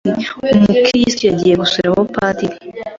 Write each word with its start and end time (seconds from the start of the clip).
umukristu 0.55 1.21
yagiye 1.29 1.53
gusura 1.61 1.85
abapadiri 1.89 2.55